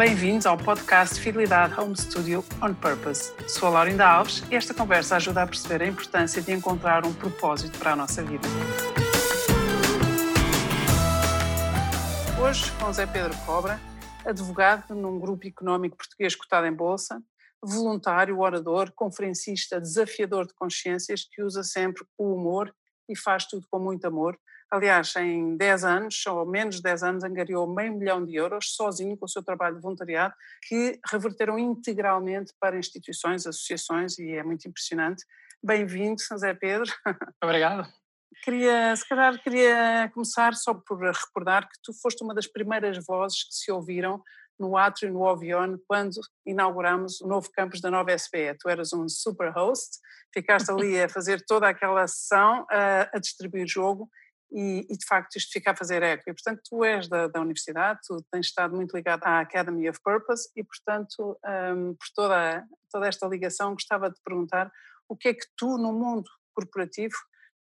[0.00, 3.34] Bem-vindos ao podcast Fidelidade Home Studio On Purpose.
[3.46, 7.12] Sou a Laurinda Alves e esta conversa ajuda a perceber a importância de encontrar um
[7.12, 8.48] propósito para a nossa vida.
[12.42, 13.78] Hoje com Zé Pedro Cobra,
[14.24, 17.22] advogado num grupo económico português cotado em bolsa,
[17.62, 22.74] voluntário, orador, conferencista, desafiador de consciências que usa sempre o humor
[23.06, 24.34] e faz tudo com muito amor.
[24.70, 29.16] Aliás, em 10 anos, ou menos de 10 anos, angariou meio milhão de euros sozinho
[29.16, 34.68] com o seu trabalho de voluntariado, que reverteram integralmente para instituições, associações, e é muito
[34.68, 35.24] impressionante.
[35.60, 36.88] Bem-vindo, José Pedro.
[37.42, 37.88] Obrigado.
[38.44, 43.42] Queria, se calhar, queria começar só por recordar que tu foste uma das primeiras vozes
[43.42, 44.22] que se ouviram
[44.56, 48.56] no Átrio, no Ovion, quando inauguramos o novo campus da nova SBE.
[48.58, 49.98] Tu eras um super host,
[50.32, 54.08] ficaste ali a fazer toda aquela sessão, a, a distribuir jogo
[54.52, 56.24] e, e, de facto isto fica a fazer eco.
[56.28, 60.00] E portanto tu és da, da, universidade, tu tens estado muito ligado à Academy of
[60.02, 64.70] Purpose e portanto um, por toda, toda esta ligação gostava de perguntar
[65.08, 67.14] o que é que tu no mundo corporativo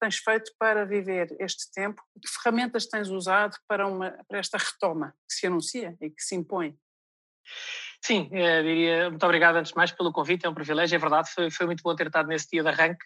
[0.00, 2.02] tens feito para viver este tempo?
[2.20, 6.34] Que ferramentas tens usado para, uma, para esta retoma que se anuncia e que se
[6.34, 6.78] impõe?
[8.06, 11.30] Sim, eh, diria muito obrigado antes de mais pelo convite, é um privilégio, é verdade,
[11.30, 13.02] foi, foi muito bom ter estado nesse dia de arranque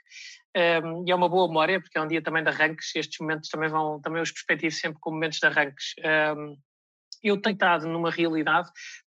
[0.54, 3.16] ehm, e é uma boa memória porque é um dia também de arranques e estes
[3.20, 5.94] momentos também vão, também os perspectivo sempre como momentos de arranques.
[5.98, 6.56] Ehm,
[7.22, 8.68] eu tenho estado numa realidade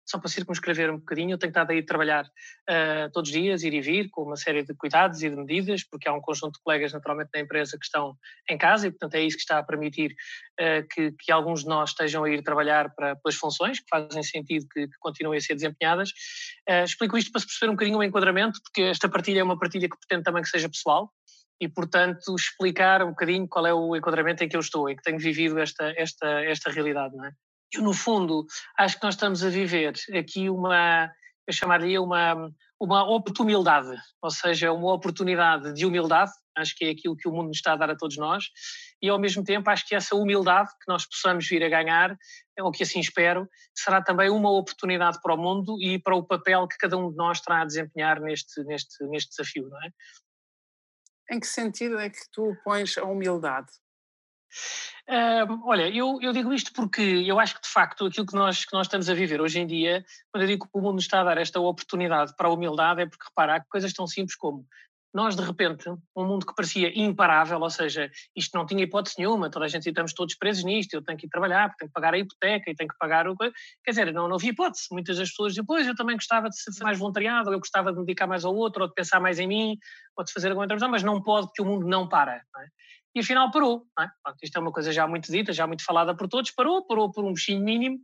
[0.07, 3.63] só para circunscrever um bocadinho, eu tenho estado aí a trabalhar uh, todos os dias,
[3.63, 6.55] ir e vir, com uma série de cuidados e de medidas, porque há um conjunto
[6.55, 8.17] de colegas naturalmente da empresa que estão
[8.51, 10.13] em casa e, portanto, é isso que está a permitir
[10.61, 14.23] uh, que, que, alguns de nós estejam a ir trabalhar para, pelas funções que fazem
[14.23, 16.11] sentido que, que continuem a ser desempenhadas.
[16.69, 19.59] Uh, explico isto para se perceber um bocadinho o enquadramento, porque esta partilha é uma
[19.59, 21.11] partilha que pretendo também que seja pessoal,
[21.61, 25.03] e, portanto, explicar um bocadinho qual é o enquadramento em que eu estou, em que
[25.03, 27.33] tenho vivido esta, esta, esta realidade, não é?
[27.75, 28.47] Eu, no fundo,
[28.79, 31.11] acho que nós estamos a viver aqui uma,
[31.47, 37.17] eu chamaria uma, uma oportunidade, ou seja, uma oportunidade de humildade, acho que é aquilo
[37.17, 38.45] que o mundo nos está a dar a todos nós,
[39.03, 42.17] e ao mesmo tempo acho que essa humildade que nós possamos vir a ganhar,
[42.61, 46.67] ou que assim espero, será também uma oportunidade para o mundo e para o papel
[46.69, 49.91] que cada um de nós terá a desempenhar neste, neste, neste desafio, não é?
[51.33, 53.69] Em que sentido é que tu pões a humildade?
[55.65, 58.73] Olha, eu, eu, digo isto porque eu acho que de facto aquilo que nós, que
[58.73, 61.21] nós estamos a viver hoje em dia, quando eu digo que o mundo nos está
[61.21, 64.67] a dar esta oportunidade para a humildade, é porque repara, há coisas tão simples como
[65.15, 69.49] nós de repente, um mundo que parecia imparável, ou seja, isto não tinha hipótese nenhuma,
[69.49, 71.95] toda a gente estamos todos presos nisto, eu tenho que ir trabalhar, porque tenho que
[71.95, 73.37] pagar a hipoteca e tenho que pagar o.
[73.37, 73.53] Quer
[73.91, 74.89] dizer, não, não havia hipótese.
[74.91, 77.99] Muitas das pessoas depois eu também gostava de ser mais voluntariado, ou eu gostava de
[77.99, 79.79] me dedicar mais ao outro, ou de pensar mais em mim,
[80.17, 82.43] ou de fazer alguma intervenção, mas não pode, porque o mundo não para.
[82.53, 82.69] Não é?
[83.15, 83.87] e afinal parou.
[84.01, 84.09] É?
[84.23, 87.11] Pronto, isto é uma coisa já muito dita, já muito falada por todos, parou, parou
[87.13, 87.99] por um bichinho mínimo,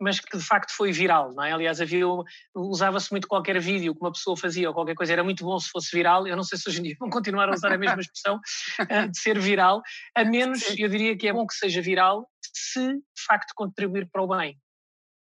[0.00, 1.52] mas que de facto foi viral, não é?
[1.52, 2.06] Aliás, havia
[2.54, 5.70] usava-se muito qualquer vídeo que uma pessoa fazia ou qualquer coisa, era muito bom se
[5.70, 6.26] fosse viral.
[6.26, 8.40] Eu não sei se hoje em dia vão continuar a usar a mesma expressão
[8.88, 9.82] eh, de ser viral,
[10.14, 14.22] a menos, eu diria que é bom que seja viral se de facto contribuir para
[14.22, 14.58] o bem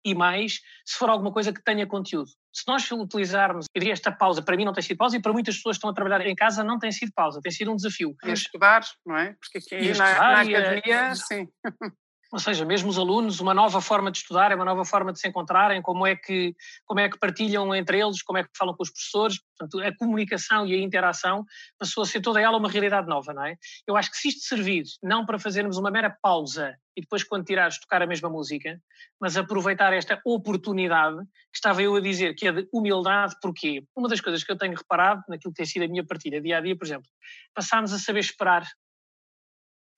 [0.05, 2.29] e mais se for alguma coisa que tenha conteúdo.
[2.53, 5.33] Se nós utilizarmos, eu diria esta pausa, para mim não tem sido pausa e para
[5.33, 7.75] muitas pessoas que estão a trabalhar em casa não tem sido pausa, tem sido um
[7.75, 8.15] desafio.
[8.25, 9.35] E estudar, não é?
[9.39, 11.47] Porque aqui na, na academia, sim.
[12.31, 15.19] Ou seja, mesmo os alunos, uma nova forma de estudar, é uma nova forma de
[15.19, 18.75] se encontrarem, como é que, como é que partilham entre eles, como é que falam
[18.75, 21.43] com os professores, portanto, a comunicação e a interação
[21.79, 23.55] passou a ser toda ela uma realidade nova, não é?
[23.87, 27.45] Eu acho que se isto servir não para fazermos uma mera pausa e depois quando
[27.45, 28.79] tirares tocar a mesma música,
[29.19, 34.07] mas aproveitar esta oportunidade que estava eu a dizer, que é de humildade, porque uma
[34.07, 36.61] das coisas que eu tenho reparado naquilo que tem sido a minha partilha dia a
[36.61, 37.09] dia, por exemplo,
[37.55, 38.67] passámos a saber esperar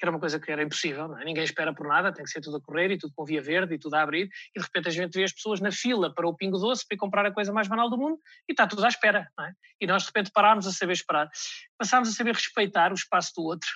[0.01, 1.23] que era uma coisa que era impossível, é?
[1.23, 3.75] ninguém espera por nada, tem que ser tudo a correr e tudo com via verde
[3.75, 6.27] e tudo a abrir, e de repente a gente vê as pessoas na fila para
[6.27, 8.17] o Pingo Doce para comprar a coisa mais banal do mundo
[8.49, 9.29] e está tudo à espera.
[9.39, 9.51] É?
[9.79, 11.29] E nós de repente parámos a saber esperar.
[11.77, 13.69] Passámos a saber respeitar o espaço do outro,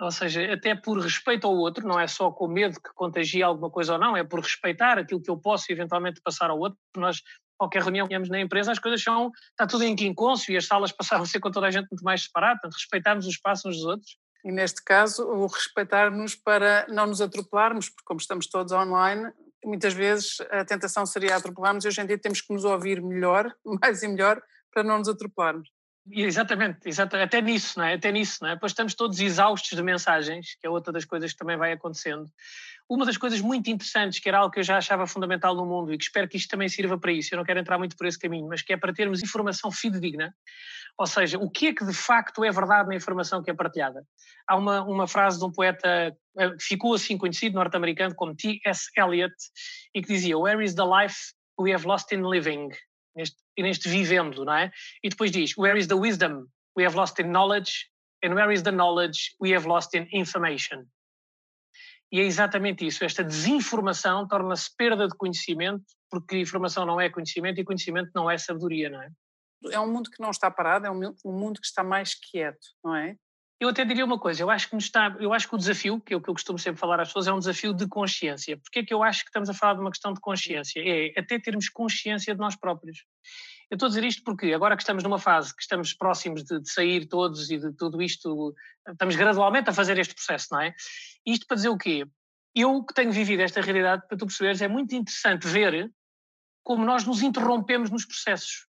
[0.00, 3.68] ou seja, até por respeito ao outro, não é só com medo que contagie alguma
[3.68, 6.78] coisa ou não, é por respeitar aquilo que eu posso eventualmente passar ao outro.
[6.96, 7.20] Nós,
[7.58, 10.66] qualquer reunião que tínhamos na empresa, as coisas são, está tudo em quincôncio e as
[10.66, 13.78] salas passaram a ser com toda a gente muito mais separada, respeitarmos o espaço uns
[13.78, 18.72] dos outros e neste caso, o respeitar-nos para não nos atropelarmos, porque como estamos todos
[18.72, 19.32] online,
[19.64, 23.54] muitas vezes a tentação seria atropelarmos e hoje em dia temos que nos ouvir melhor,
[23.80, 24.42] mais e melhor,
[24.72, 25.68] para não nos atropelarmos.
[26.10, 27.94] Exatamente, exatamente, até nisso, não é?
[27.94, 28.54] Até nisso, não é?
[28.54, 32.28] Depois estamos todos exaustos de mensagens, que é outra das coisas que também vai acontecendo.
[32.88, 35.92] Uma das coisas muito interessantes, que era algo que eu já achava fundamental no mundo
[35.92, 38.06] e que espero que isto também sirva para isso, eu não quero entrar muito por
[38.06, 40.34] esse caminho, mas que é para termos informação fidedigna,
[40.98, 44.04] ou seja, o que é que de facto é verdade na informação que é partilhada.
[44.46, 48.90] Há uma, uma frase de um poeta eh, que ficou assim conhecido, norte-americano, como T.S.
[48.96, 49.34] Eliot,
[49.94, 52.70] e que dizia: Where is the life we have lost in living,
[53.16, 54.70] neste, neste vivendo, não é?
[55.02, 56.46] E depois diz, where is the wisdom
[56.76, 57.88] we have lost in knowledge,
[58.24, 60.86] and where is the knowledge we have lost in information.
[62.10, 63.04] E é exatamente isso.
[63.04, 68.36] Esta desinformação torna-se perda de conhecimento, porque informação não é conhecimento e conhecimento não é
[68.36, 69.10] sabedoria, não é?
[69.70, 72.94] É um mundo que não está parado, é um mundo que está mais quieto, não
[72.94, 73.16] é?
[73.62, 76.12] Eu até diria uma coisa, eu acho que está, eu acho que o desafio, que
[76.12, 78.56] é o que eu costumo sempre falar às pessoas, é um desafio de consciência.
[78.56, 80.82] Porque é que eu acho que estamos a falar de uma questão de consciência?
[80.84, 83.04] É até termos consciência de nós próprios.
[83.70, 86.58] Eu estou a dizer isto porque agora que estamos numa fase que estamos próximos de,
[86.58, 88.52] de, sair todos e de tudo isto,
[88.88, 90.74] estamos gradualmente a fazer este processo, não é?
[91.24, 92.04] Isto para dizer o quê?
[92.56, 95.88] Eu que tenho vivido esta realidade, para tu perceberes, é muito interessante ver
[96.64, 98.66] como nós nos interrompemos nos processos.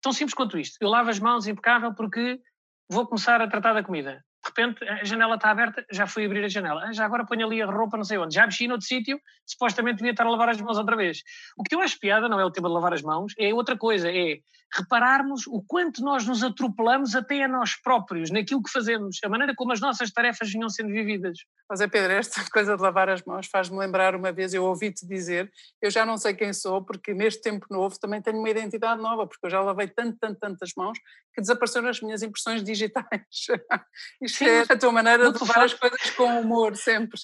[0.00, 0.78] Tão simples quanto isto.
[0.80, 2.40] Eu lavo as mãos impecável porque
[2.88, 6.44] vou começar a tratar da comida de repente a janela está aberta, já fui abrir
[6.44, 6.84] a janela.
[6.84, 8.34] Ah, já agora ponho ali a roupa, não sei onde.
[8.34, 11.22] Já mexi noutro sítio, supostamente devia estar a lavar as mãos outra vez.
[11.56, 13.76] O que eu acho piada não é o tema de lavar as mãos, é outra
[13.76, 14.38] coisa, é
[14.74, 19.54] repararmos o quanto nós nos atropelamos até a nós próprios, naquilo que fazemos, a maneira
[19.54, 21.38] como as nossas tarefas vinham sendo vividas.
[21.68, 25.06] Mas é Pedro, esta coisa de lavar as mãos faz-me lembrar uma vez, eu ouvi-te
[25.06, 25.50] dizer,
[25.80, 29.26] eu já não sei quem sou, porque neste tempo novo também tenho uma identidade nova,
[29.26, 30.98] porque eu já lavei tanto, tanto, tantas mãos
[31.34, 33.06] que desapareceram as minhas impressões digitais.
[34.28, 37.18] Sim, é a tua maneira de levar as coisas com humor sempre.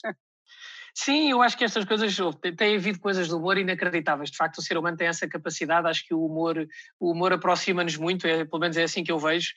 [0.96, 2.16] Sim, eu acho que estas coisas,
[2.56, 4.30] tem havido coisas do humor inacreditáveis.
[4.30, 6.68] De facto, o ser humano tem essa capacidade, acho que o humor,
[7.00, 9.50] o humor aproxima-nos muito, é, pelo menos é assim que eu vejo,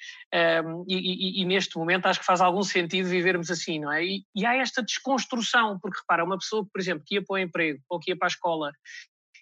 [0.66, 4.04] um, e, e, e, neste momento acho que faz algum sentido vivermos assim, não é?
[4.04, 7.38] E, e há esta desconstrução, porque repara, uma pessoa, por exemplo, que ia para o
[7.38, 8.72] emprego ou que ia para a escola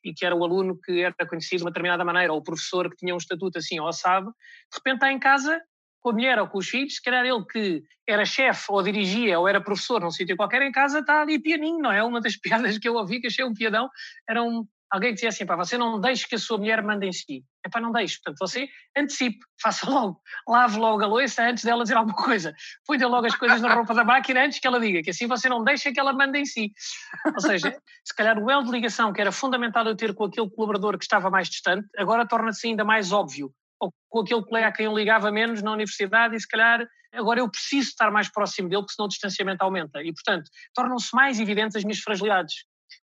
[0.04, 2.90] e que era o aluno que era conhecido de uma determinada maneira, ou o professor
[2.90, 4.36] que tinha um estatuto assim ou assado,
[4.69, 5.62] de repente está em casa
[6.06, 9.40] com a mulher ou com os filhos, se calhar ele que era chefe ou dirigia
[9.40, 12.04] ou era professor num sítio qualquer em casa está ali pianinho, não é?
[12.04, 13.90] Uma das piadas que eu ouvi, que achei um piadão,
[14.30, 17.07] era um, alguém que dizia assim, pá, você não deixe que a sua mulher mande
[17.07, 17.44] em si.
[17.66, 18.19] É pá, não deixe.
[18.24, 22.54] Portanto, você antecipe, faça logo, lave logo a louça antes dela dizer alguma coisa.
[22.86, 25.50] Ponha logo as coisas na roupa da máquina antes que ela diga, que assim você
[25.50, 26.72] não deixa que ela mande em si.
[27.34, 30.52] Ou seja, se calhar o elo de ligação que era fundamental eu ter com aquele
[30.52, 34.72] colaborador que estava mais distante, agora torna-se ainda mais óbvio ou com aquele colega a
[34.72, 38.69] quem eu ligava menos na universidade e se calhar agora eu preciso estar mais próximo
[38.69, 42.56] dele porque senão o distanciamento aumenta e portanto tornam-se mais evidentes as minhas fragilidades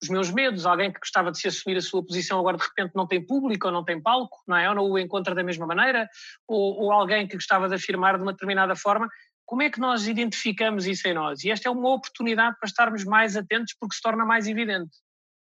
[0.02, 2.94] os meus medos, alguém que gostava de se assumir a sua posição agora de repente
[2.96, 4.70] não tem público ou não tem palco, não é?
[4.70, 6.08] Ou não o encontra da mesma maneira,
[6.48, 9.08] ou, ou alguém que gostava de afirmar de uma determinada forma,
[9.46, 11.44] como é que nós identificamos isso em nós?
[11.44, 14.92] E esta é uma oportunidade para estarmos mais atentos porque se torna mais evidente.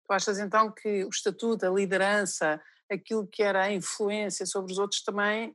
[0.06, 4.78] Tu achas então que o estatuto, a liderança, aquilo que era a influência sobre os
[4.78, 5.54] outros também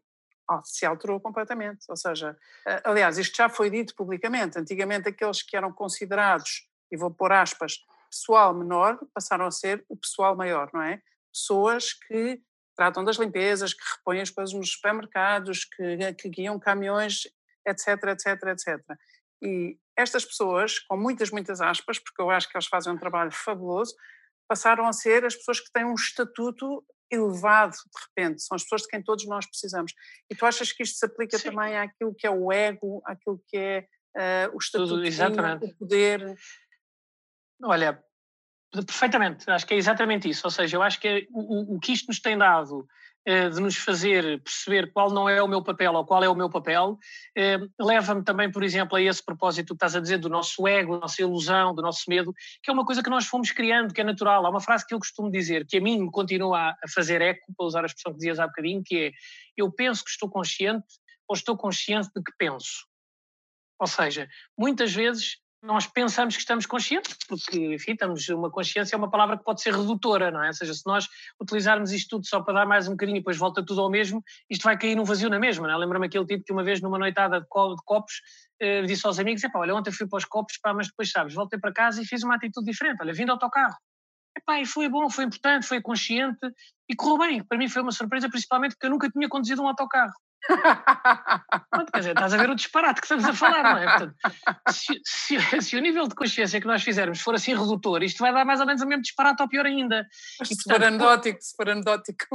[0.50, 1.86] oh, se alterou completamente.
[1.90, 2.38] Ou seja,
[2.84, 4.60] aliás, isto já foi dito publicamente.
[4.60, 9.98] Antigamente, aqueles que eram considerados, e vou pôr aspas, pessoal menor, passaram a ser o
[9.98, 11.02] pessoal maior, não é?
[11.34, 12.40] Pessoas que
[12.76, 17.28] tratam das limpezas, que repõem as coisas nos supermercados, que, que guiam caminhões,
[17.66, 18.80] etc, etc, etc.
[19.42, 23.32] E estas pessoas, com muitas, muitas aspas, porque eu acho que eles fazem um trabalho
[23.32, 23.96] fabuloso,
[24.48, 28.82] passaram a ser as pessoas que têm um estatuto elevado de repente, são as pessoas
[28.84, 29.94] de quem todos nós precisamos.
[30.30, 31.50] E tu achas que isto se aplica Sim.
[31.50, 36.36] também àquilo que é o ego, àquilo que é uh, o estatuto, o poder?
[37.64, 38.04] Olha,
[38.74, 40.42] perfeitamente, acho que é exatamente isso.
[40.46, 42.88] Ou seja, eu acho que o, o que isto nos tem dado
[43.25, 46.36] eh, de nos fazer perceber qual não é o meu papel ou qual é o
[46.36, 47.00] meu papel,
[47.38, 50.96] eh, leva-me também, por exemplo, a esse propósito que estás a dizer do nosso ego,
[50.96, 54.01] da nossa ilusão, do nosso medo, que é uma coisa que nós fomos criando, que
[54.01, 54.46] é natural.
[54.46, 57.53] Há uma frase que eu costumo dizer, que a mim me continua a fazer eco,
[57.56, 59.12] para usar a expressão que dizias há bocadinho, que é
[59.56, 60.86] eu penso que estou consciente
[61.25, 62.86] ou estou consciente de que penso.
[63.80, 64.27] Ou seja,
[64.58, 69.38] muitas vezes nós pensamos que estamos conscientes, porque, enfim, estamos, uma consciência é uma palavra
[69.38, 70.48] que pode ser redutora, não é?
[70.48, 71.08] Ou seja, se nós
[71.39, 74.22] utilizarmos isto tudo só para dar mais um bocadinho e depois volta tudo ao mesmo,
[74.50, 75.77] isto vai cair num vazio na mesma, não é?
[75.77, 78.22] Lembra-me aquele tipo que uma vez numa noitada de copos
[78.60, 81.34] eh, disse aos amigos, epá, olha, ontem fui para os copos, pá, mas depois, sabes,
[81.34, 83.77] voltei para casa e fiz uma atitude diferente, olha, vim de autocarro.
[84.38, 86.46] Epá, e foi bom, foi importante, foi consciente
[86.89, 87.43] e correu bem.
[87.43, 90.13] Para mim foi uma surpresa, principalmente porque eu nunca tinha conduzido um autocarro.
[90.44, 93.86] Pronto, quer dizer, estás a ver o disparate que estamos a falar, não é?
[93.86, 94.16] Portanto,
[94.70, 98.34] se, se, se, o nível de consciência que nós fizermos for assim redutor, isto vai
[98.34, 100.06] dar mais ou menos o mesmo disparate ou pior ainda.
[100.40, 102.26] Mas e, se portanto, for anedótico, se for anedótico.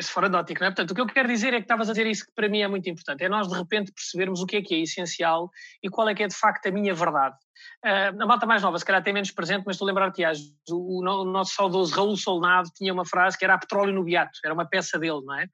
[0.00, 0.70] Se for anedótico, não é?
[0.70, 2.60] Portanto, o que eu quero dizer é que estavas a dizer isso que para mim
[2.60, 5.50] é muito importante, é nós de repente percebermos o que é que é essencial
[5.82, 7.36] e qual é que é de facto a minha verdade.
[7.84, 10.24] Uh, a malta mais nova, se calhar tem menos presente, mas estou a lembrar que
[10.70, 14.04] o, o, o nosso saudoso Raul Solnado tinha uma frase que era a petróleo no
[14.04, 15.46] beato, era uma peça dele, não é?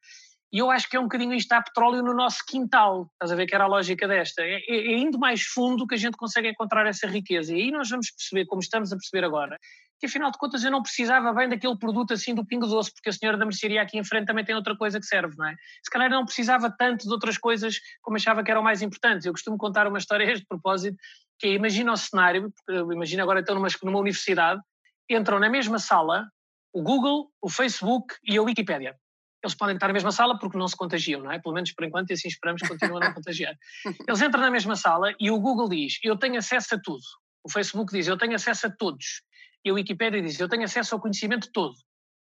[0.50, 3.36] E eu acho que é um bocadinho isto, há petróleo no nosso quintal, estás a
[3.36, 4.42] ver que era a lógica desta.
[4.42, 7.54] É, é, é indo mais fundo que a gente consegue encontrar essa riqueza.
[7.54, 9.58] E aí nós vamos perceber, como estamos a perceber agora,
[10.00, 13.10] que afinal de contas eu não precisava bem daquele produto assim do Pingo Doce, porque
[13.10, 15.54] a senhora da mercearia aqui em frente também tem outra coisa que serve, não é?
[15.82, 19.26] Se calhar não precisava tanto de outras coisas como achava que eram mais importantes.
[19.26, 20.96] Eu costumo contar uma história a este propósito,
[21.38, 22.50] que é, imagina o cenário,
[22.90, 24.62] imagina agora então numa, numa universidade,
[25.10, 26.26] entram na mesma sala
[26.72, 28.96] o Google, o Facebook e a Wikipédia
[29.42, 31.38] eles podem estar na mesma sala porque não se contagiam, não é?
[31.38, 33.54] Pelo menos por enquanto, e assim esperamos que continuem a não contagiar.
[34.06, 37.02] Eles entram na mesma sala e o Google diz: Eu tenho acesso a tudo.
[37.44, 39.22] O Facebook diz: Eu tenho acesso a todos.
[39.64, 41.74] E a Wikipédia diz: Eu tenho acesso ao conhecimento todo.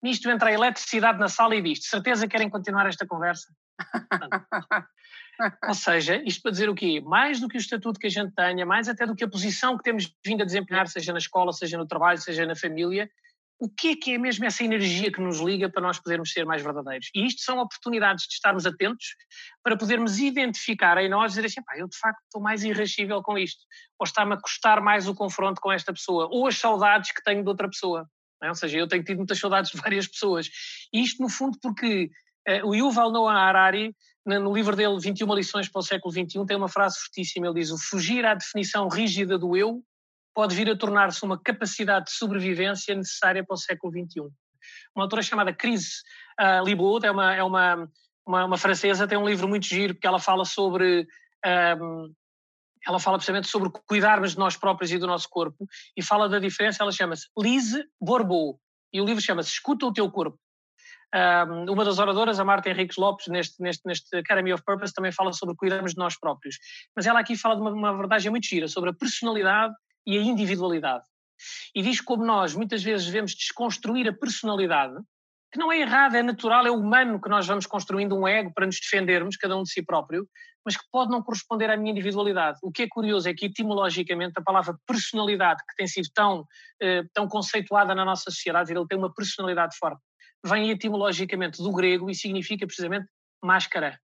[0.03, 3.53] Nisto entra a eletricidade na sala e diz: De certeza querem continuar esta conversa?
[5.67, 7.01] Ou seja, isto para dizer o quê?
[7.01, 9.77] Mais do que o estatuto que a gente tenha, mais até do que a posição
[9.77, 13.11] que temos vindo a desempenhar, seja na escola, seja no trabalho, seja na família,
[13.63, 16.45] o que é que é mesmo essa energia que nos liga para nós podermos ser
[16.45, 17.09] mais verdadeiros?
[17.15, 19.15] E isto são oportunidades de estarmos atentos
[19.63, 23.23] para podermos identificar em nós e dizer assim, pá, eu de facto estou mais irrascível
[23.23, 23.61] com isto,
[24.01, 27.45] ou está-me a custar mais o confronto com esta pessoa, ou as saudades que tenho
[27.45, 28.05] de outra pessoa.
[28.43, 28.49] É?
[28.49, 30.51] Ou seja, eu tenho tido muitas saudades de várias pessoas.
[30.93, 32.11] E isto, no fundo, porque
[32.49, 33.95] uh, o Yuval Noah Harari,
[34.27, 37.47] no livro dele 21 lições para o século XXI, tem uma frase fortíssima.
[37.47, 39.85] Ele diz: O fugir à definição rígida do eu
[40.35, 44.23] pode vir a tornar-se uma capacidade de sobrevivência necessária para o século XXI.
[44.95, 46.03] Uma autora chamada Chris
[46.41, 47.89] uh, Libaud, é, uma, é uma,
[48.27, 51.07] uma, uma, francesa, tem um livro muito giro, porque ela fala sobre.
[51.81, 52.13] Um,
[52.87, 56.41] ela fala precisamente sobre cuidarmos de nós próprios e do nosso corpo, e fala da
[56.41, 58.59] diferença, ela chama-se Lise Bourbeau,
[58.93, 60.39] e o livro chama-se Escuta o Teu Corpo.
[61.15, 65.13] Um, uma das oradoras, a Marta Henriques Lopes, neste, neste, neste Academy of Purpose, também
[65.13, 66.57] fala sobre cuidarmos de nós próprios.
[66.97, 69.75] Mas ela aqui fala de uma, uma verdade muito gira, sobre a personalidade
[70.07, 71.05] e a individualidade.
[71.75, 74.95] E diz como nós muitas vezes devemos desconstruir a personalidade,
[75.53, 78.65] que não é errado, é natural, é humano que nós vamos construindo um ego para
[78.65, 80.27] nos defendermos, cada um de si próprio,
[80.65, 82.59] mas que pode não corresponder à minha individualidade.
[82.63, 86.47] O que é curioso é que, etimologicamente, a palavra personalidade, que tem sido tão,
[86.81, 90.01] eh, tão conceituada na nossa sociedade, ele tem uma personalidade forte,
[90.45, 93.07] vem etimologicamente do grego e significa precisamente
[93.43, 94.01] máscara.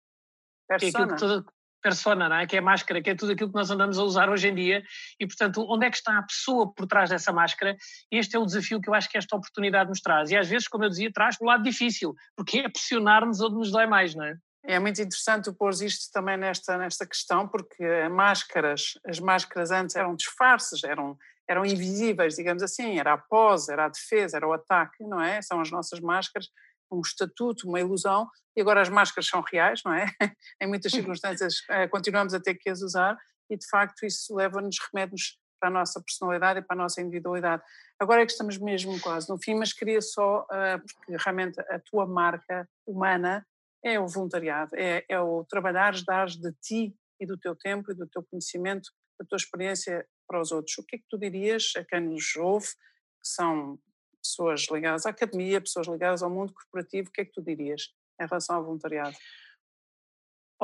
[0.68, 0.78] Persona.
[0.78, 1.52] Que é aquilo que todo,
[1.82, 2.46] persona, não é?
[2.46, 4.54] que é a máscara, que é tudo aquilo que nós andamos a usar hoje em
[4.54, 4.82] dia.
[5.18, 7.76] E, portanto, onde é que está a pessoa por trás dessa máscara?
[8.10, 10.30] Este é o desafio que eu acho que esta oportunidade nos traz.
[10.30, 13.70] E às vezes, como eu dizia, traz o lado difícil, porque é pressionar-nos onde nos
[13.70, 14.36] dói mais, não é?
[14.64, 19.96] É muito interessante tu pôr isto também nesta, nesta questão, porque máscaras, as máscaras antes
[19.96, 24.52] eram disfarces, eram, eram invisíveis, digamos assim, era a pose, era a defesa, era o
[24.52, 25.42] ataque, não é?
[25.42, 26.48] São as nossas máscaras
[26.92, 30.06] um estatuto, uma ilusão, e agora as máscaras são reais, não é?
[30.60, 33.16] em muitas circunstâncias eh, continuamos a ter que as usar
[33.50, 37.62] e de facto isso leva-nos, remete-nos para a nossa personalidade e para a nossa individualidade.
[37.98, 41.78] Agora é que estamos mesmo quase no fim, mas queria só, eh, porque realmente a
[41.78, 43.46] tua marca humana
[43.84, 47.94] é o voluntariado, é, é o trabalhares, dares de ti e do teu tempo e
[47.94, 50.76] do teu conhecimento, da tua experiência para os outros.
[50.78, 53.78] O que é que tu dirias a quem nos ouve, que são
[54.22, 57.88] pessoas ligadas à academia, pessoas ligadas ao mundo corporativo, o que é que tu dirias
[58.20, 59.16] em relação ao voluntariado?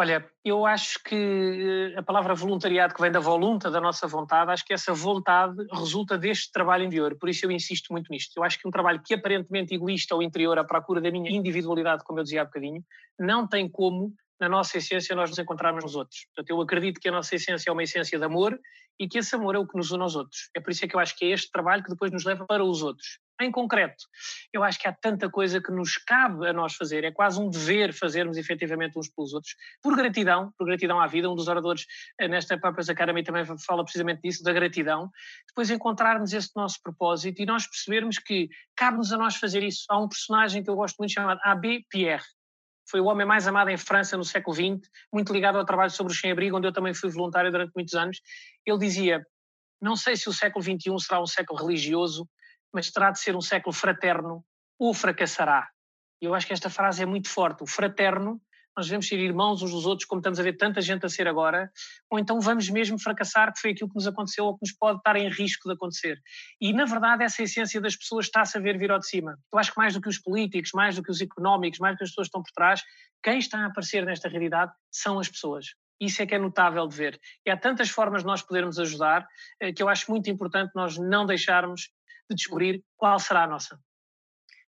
[0.00, 4.52] Olha, eu acho que eh, a palavra voluntariado, que vem da volunta, da nossa vontade,
[4.52, 8.32] acho que essa vontade resulta deste trabalho interior, por isso eu insisto muito nisto.
[8.36, 12.04] Eu acho que um trabalho que aparentemente egoísta ao interior, à procura da minha individualidade,
[12.04, 12.80] como eu dizia há bocadinho,
[13.18, 16.26] não tem como, na nossa essência, nós nos encontrarmos nos outros.
[16.26, 18.56] Portanto, eu acredito que a nossa essência é uma essência de amor
[19.00, 20.48] e que esse amor é o que nos une aos outros.
[20.54, 22.46] É por isso é que eu acho que é este trabalho que depois nos leva
[22.46, 23.18] para os outros.
[23.40, 24.04] Em concreto,
[24.52, 27.48] eu acho que há tanta coisa que nos cabe a nós fazer, é quase um
[27.48, 31.30] dever fazermos efetivamente uns pelos outros, por gratidão, por gratidão à vida.
[31.30, 31.86] Um dos oradores
[32.18, 35.08] eh, nesta Papas Academy também fala precisamente disso, da gratidão.
[35.46, 39.84] Depois encontrarmos esse nosso propósito e nós percebermos que cabe-nos a nós fazer isso.
[39.88, 41.84] Há um personagem que eu gosto muito chamado A.B.
[41.88, 42.24] Pierre,
[42.90, 46.12] foi o homem mais amado em França no século XX, muito ligado ao trabalho sobre
[46.12, 48.20] o sem-abrigo, onde eu também fui voluntário durante muitos anos.
[48.64, 49.24] Ele dizia:
[49.80, 52.26] Não sei se o século XXI será um século religioso,
[52.72, 54.44] mas terá de ser um século fraterno
[54.78, 55.68] ou fracassará.
[56.20, 57.62] Eu acho que esta frase é muito forte.
[57.62, 58.40] O fraterno,
[58.76, 61.26] nós devemos ser irmãos uns dos outros, como estamos a ver tanta gente a ser
[61.26, 61.70] agora,
[62.10, 64.98] ou então vamos mesmo fracassar, que foi aquilo que nos aconteceu ou que nos pode
[64.98, 66.18] estar em risco de acontecer.
[66.60, 69.38] E, na verdade, essa essência das pessoas está-se a ver vir ao de cima.
[69.52, 71.98] Eu acho que mais do que os políticos, mais do que os económicos, mais do
[71.98, 72.82] que as pessoas que estão por trás,
[73.22, 75.66] quem está a aparecer nesta realidade são as pessoas.
[76.00, 77.20] Isso é que é notável de ver.
[77.44, 79.26] E há tantas formas de nós podermos ajudar
[79.60, 81.90] eh, que eu acho muito importante nós não deixarmos
[82.28, 83.78] de descobrir qual será a nossa.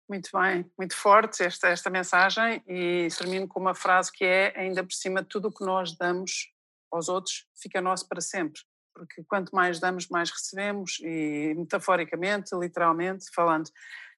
[0.09, 4.83] Muito bem, muito forte esta, esta mensagem e termino com uma frase que é ainda
[4.85, 6.53] por cima tudo o que nós damos
[6.93, 8.61] aos outros fica nosso para sempre,
[8.95, 13.71] porque quanto mais damos, mais recebemos e metaforicamente, literalmente falando.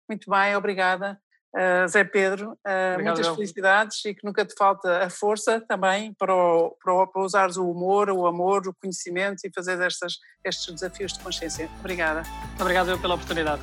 [0.09, 1.21] Muito bem, obrigada.
[1.57, 6.35] Uh, Zé Pedro, uh, muitas felicidades e que nunca te falta a força também para,
[6.35, 10.75] o, para, o, para usares o humor, o amor, o conhecimento e fazer estas, estes
[10.75, 11.71] desafios de consciência.
[11.81, 12.25] Obrigada.
[12.61, 13.63] Obrigado eu pela oportunidade.